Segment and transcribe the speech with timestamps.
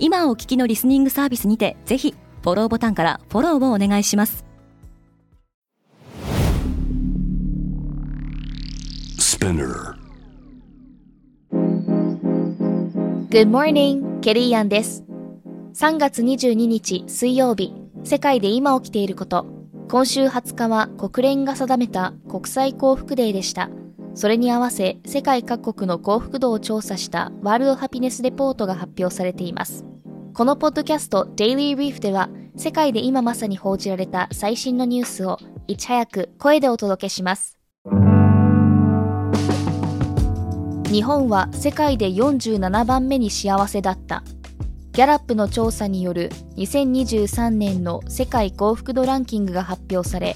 [0.00, 4.44] 今お聞きのリスニングサービスにてぜひフォローボタンからフォローをお願いします。
[13.30, 15.04] Good morning, ケリーアンです。
[15.74, 17.72] 3月22日水曜日
[18.04, 19.58] 世界で今起きていること。
[19.90, 23.70] 今週20日は国連が定めた国際幸福デーでした
[24.18, 29.84] それに合わせ世界各国の幸福度を調査したワールドハピネスレポートが発表されています
[30.34, 37.58] このポッドキャスト Daily Reef では世界で今まさに報じられた最新のニュースをいち早く声でお届けします
[40.90, 44.24] 日本は世界で47番目に幸せだった。
[44.92, 50.34] ギャラップの調査による2023年の世界幸福度ランキングが発表され、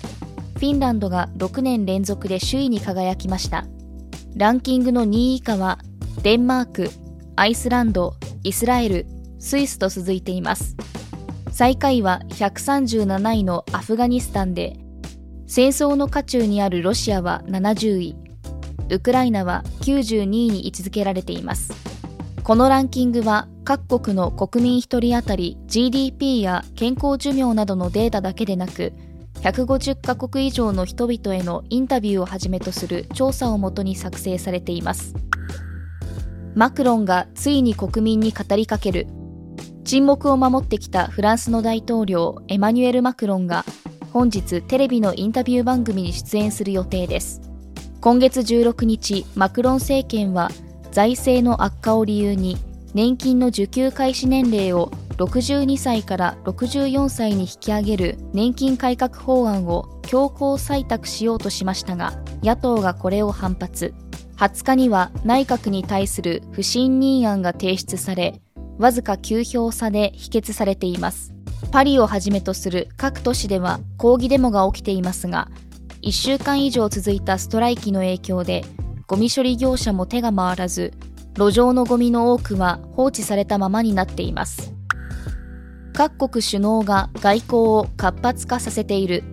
[0.63, 3.65] フィンランドが6年連続で首位に輝きました。
[4.35, 5.79] ランキングの2位以下は、
[6.23, 6.91] デンマーク、
[7.37, 9.07] アイスランド、イスラエル、
[9.39, 10.75] スイスと続いています。
[11.51, 14.79] 最下位は137位のアフガニスタンで、
[15.47, 18.17] 戦争の渦中にあるロシアは70位、
[18.89, 21.75] ウクライナは92位に位置づけられています。
[22.43, 28.95] このランキングは各国の国民1人当たり GDP や健康寿命などのデータだけでなく、
[29.43, 35.15] 150カ国以上の人々へのインタビューをはじめとする調査をもとに作成されています。
[36.55, 39.09] マクロンがついに国民に語りかける。
[39.85, 43.65] 沈黙を守ってきたフランスの大統領エマニュエル・マクロンが
[44.13, 47.41] 本日テレビのインタビュー番組に出演する予定です。
[48.01, 50.51] 今月16日、マクロン政権は
[50.93, 52.59] 財政の悪化を理由に
[52.95, 54.93] 年金の受給開始年齢を
[55.25, 63.95] 62歳から64歳に引き上げる年金改革法案を強行採択しようとしましたが野党がこれを反発
[64.37, 68.41] 20日には内閣に対する不信任案が提出され
[68.79, 71.33] わずか9票差で否決されています
[71.71, 75.49] パリをはじめとする各都市では抗議デモが起きていますが
[76.03, 78.65] 1週間以上続いたストライキの影響で、
[79.07, 80.93] ゴミ処理業者も手が回らず、
[81.37, 84.75] 路上のゴミの多くは放置されたままになっています。
[85.95, 89.25] 各国首脳が外交を活発化させている。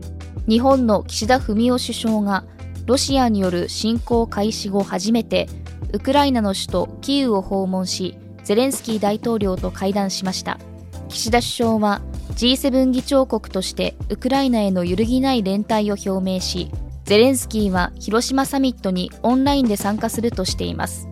[0.47, 2.45] 日本の岸田文雄首相が、
[2.85, 5.47] ロシアによる侵攻開始後初めて、
[5.93, 10.59] ウクライナの首都キーウを訪問し、ゼレンスキー大統領と会談しました。
[11.07, 12.01] 岸田首相は
[12.33, 16.71] G7 議長国としてウクライナへの揺るぎない連帯を表明し、
[17.05, 21.07] ゼレンスキーは広島サミットにオンラインで参加するとしています。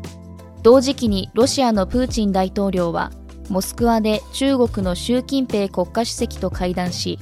[0.61, 3.11] 同時期にロシアのプーチン大統領は、
[3.49, 7.19] モスクワで中国の習近平国家主席と会談し、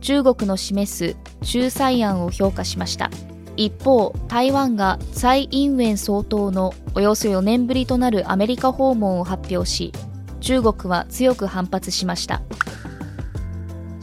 [0.00, 3.10] 中国の示す仲裁案を評価しました。
[3.56, 9.92] 一方、台湾が蔡英文総統のおよそ4年ぶりとなるアメリカ訪問を発表し、
[10.40, 12.42] 中国は強く反発しました。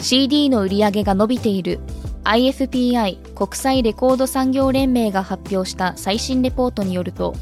[0.01, 1.79] CD の売り上げが伸びている
[2.23, 7.35] IFPI 国際レコード産業連盟が発表した最新レポートによると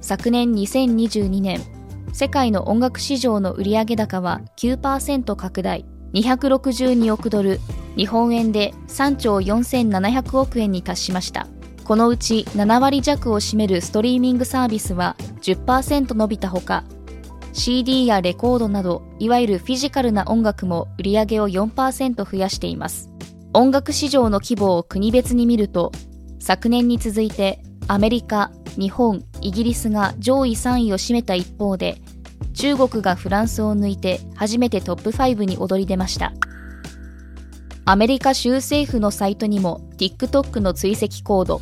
[0.00, 1.60] 昨年2022年
[2.12, 7.58] 世界の音楽市場の売上高は9%拡大262億ドル
[7.96, 11.48] 日本円で3兆4700億円に達しました
[11.84, 16.84] このうち7割弱を占めるストリーミングサービスは10%伸びたほか
[17.52, 23.10] CD やレコードなど、いわゆるフィジカルな音楽も売り上げを4%増やしています。
[23.52, 25.92] 音楽市場の規模を国別に見ると、
[26.40, 31.98] 昨年に続いてアメリカ、日本、イギリスが上位3位を占めた一方で、
[32.54, 36.32] 中国がフランスを抜いて初めてトップ5に躍り出ました。
[37.84, 41.60] アメリカ州政府のサイトにも TikTok の追跡コード、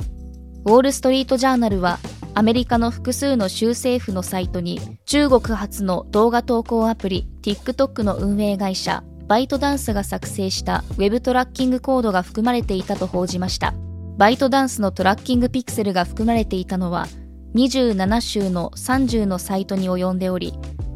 [0.67, 1.99] ウォール・ストリート・ジャーナルは
[2.35, 13.75] アメリカの複数の州政府のサイトに中国発の動画投稿アプリ TikTok の運営会社バイトダンスが作成したウェブトラッキングコードが含まれていたと報じました。
[14.21, 17.07] バイトダンスのトラッキングピクセルが含まれていたのは
[17.55, 20.53] 27州の30のサイトに及んでおり、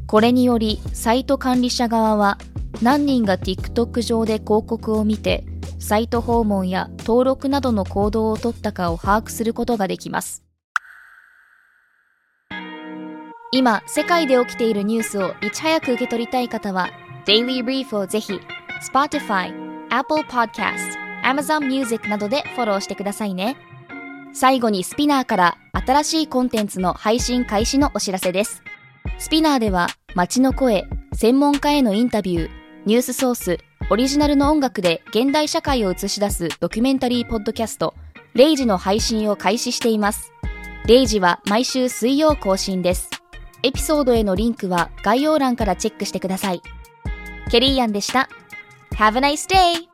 [0.06, 2.36] これによりサイト管理者側は
[2.82, 5.42] 何人が TikTok 上で広告を見て
[5.78, 10.44] サイト訪問や登録などの行動をとったかを把握することができます。
[13.52, 16.90] 今、世界で起きているニュースをいち早く受け取りたい方は、
[17.24, 18.38] Daily Brief をぜひ
[18.92, 19.50] Spotify、
[19.88, 23.56] Apple Podcast、Amazon Music などでフォローしてくださいね。
[24.32, 28.62] 最後にスピナーから新しいコンテンツの配信開始のお知らせです。
[29.18, 30.84] スピナーでは街の声、
[31.14, 32.50] 専門家へのインタビュー、
[32.84, 33.58] ニュースソース、
[33.90, 37.94] オリジナルの音楽で現代社会を映し出すドキュメンタリーポッドキャスト、
[38.34, 40.32] レイジの配信を開始しています。
[40.86, 43.08] レイジは毎週水曜更新です。
[43.62, 46.62] エピソードへのリンクは概要欄からチェックしてください。
[47.50, 48.28] ケリーアンでした。
[48.96, 49.93] Have a nice day!